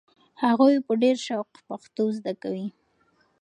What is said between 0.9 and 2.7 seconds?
ډېر شوق پښتو زده کوي.